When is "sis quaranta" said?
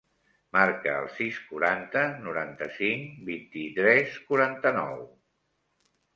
1.17-2.05